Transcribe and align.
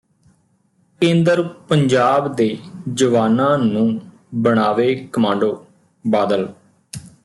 ਕੇਂਦਰ 1.01 1.41
ਪੰਜਾਬ 1.69 2.35
ਦੇ 2.35 2.57
ਜਵਾਨਾਂ 2.93 3.57
ਨੂੰ 3.57 4.01
ਬਣਾਵੇ 4.35 4.95
ਕਮਾਂਡੋ 5.13 5.65
ਬਾਦਲ 6.05 6.47